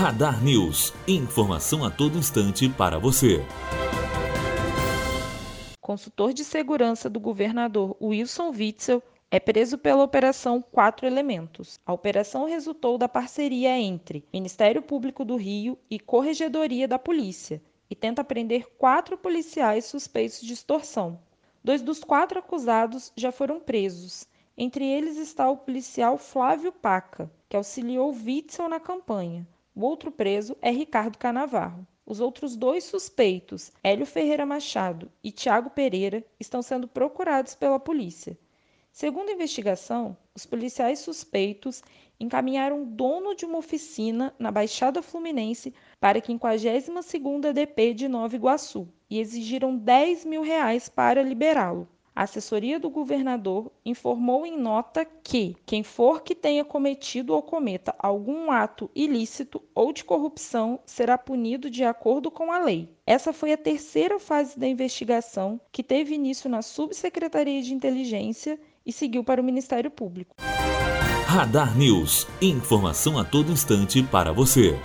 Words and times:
Radar 0.00 0.42
News. 0.42 0.94
Informação 1.06 1.84
a 1.84 1.90
todo 1.90 2.16
instante 2.16 2.66
para 2.70 2.98
você. 2.98 3.44
Consultor 5.78 6.32
de 6.32 6.42
segurança 6.42 7.10
do 7.10 7.20
governador 7.20 7.94
Wilson 8.00 8.48
Witzel 8.48 9.02
é 9.30 9.38
preso 9.38 9.76
pela 9.76 10.02
Operação 10.02 10.62
Quatro 10.62 11.06
Elementos. 11.06 11.78
A 11.84 11.92
operação 11.92 12.46
resultou 12.46 12.96
da 12.96 13.10
parceria 13.10 13.78
entre 13.78 14.24
Ministério 14.32 14.80
Público 14.80 15.22
do 15.22 15.36
Rio 15.36 15.76
e 15.90 16.00
Corregedoria 16.00 16.88
da 16.88 16.98
Polícia 16.98 17.60
e 17.90 17.94
tenta 17.94 18.24
prender 18.24 18.70
quatro 18.78 19.18
policiais 19.18 19.84
suspeitos 19.84 20.40
de 20.40 20.54
extorsão. 20.54 21.20
Dois 21.62 21.82
dos 21.82 22.02
quatro 22.02 22.38
acusados 22.38 23.12
já 23.14 23.30
foram 23.30 23.60
presos. 23.60 24.26
Entre 24.56 24.82
eles 24.82 25.18
está 25.18 25.50
o 25.50 25.58
policial 25.58 26.16
Flávio 26.16 26.72
Paca, 26.72 27.30
que 27.50 27.56
auxiliou 27.56 28.14
Witzel 28.14 28.66
na 28.66 28.80
campanha. 28.80 29.46
O 29.80 29.84
outro 29.84 30.12
preso 30.12 30.54
é 30.60 30.70
Ricardo 30.70 31.16
Canavarro. 31.16 31.86
Os 32.04 32.20
outros 32.20 32.54
dois 32.54 32.84
suspeitos, 32.84 33.72
Hélio 33.82 34.04
Ferreira 34.04 34.44
Machado 34.44 35.10
e 35.24 35.32
Tiago 35.32 35.70
Pereira, 35.70 36.22
estão 36.38 36.60
sendo 36.60 36.86
procurados 36.86 37.54
pela 37.54 37.80
polícia. 37.80 38.38
Segundo 38.92 39.30
a 39.30 39.32
investigação, 39.32 40.14
os 40.34 40.44
policiais 40.44 40.98
suspeitos 40.98 41.82
encaminharam 42.20 42.82
o 42.82 42.84
dono 42.84 43.34
de 43.34 43.46
uma 43.46 43.56
oficina 43.56 44.34
na 44.38 44.50
Baixada 44.50 45.00
Fluminense 45.00 45.72
para 45.98 46.18
a 46.18 46.22
52ª 46.22 47.50
DP 47.50 47.94
de 47.94 48.06
Nova 48.06 48.36
Iguaçu 48.36 48.86
e 49.08 49.18
exigiram 49.18 49.74
10 49.74 50.26
mil 50.26 50.42
reais 50.42 50.90
para 50.90 51.22
liberá-lo. 51.22 51.88
A 52.20 52.24
assessoria 52.24 52.78
do 52.78 52.90
governador 52.90 53.72
informou 53.82 54.44
em 54.44 54.54
nota 54.54 55.06
que 55.06 55.56
quem 55.64 55.82
for 55.82 56.20
que 56.20 56.34
tenha 56.34 56.62
cometido 56.62 57.32
ou 57.32 57.40
cometa 57.40 57.94
algum 57.98 58.50
ato 58.50 58.90
ilícito 58.94 59.62
ou 59.74 59.90
de 59.90 60.04
corrupção 60.04 60.80
será 60.84 61.16
punido 61.16 61.70
de 61.70 61.82
acordo 61.82 62.30
com 62.30 62.52
a 62.52 62.58
lei. 62.58 62.94
Essa 63.06 63.32
foi 63.32 63.54
a 63.54 63.56
terceira 63.56 64.20
fase 64.20 64.58
da 64.58 64.68
investigação, 64.68 65.58
que 65.72 65.82
teve 65.82 66.14
início 66.14 66.50
na 66.50 66.60
Subsecretaria 66.60 67.62
de 67.62 67.72
Inteligência 67.72 68.60
e 68.84 68.92
seguiu 68.92 69.24
para 69.24 69.40
o 69.40 69.44
Ministério 69.44 69.90
Público. 69.90 70.36
Radar 71.24 71.74
News. 71.74 72.26
Informação 72.42 73.18
a 73.18 73.24
todo 73.24 73.50
instante 73.50 74.02
para 74.02 74.30
você. 74.30 74.78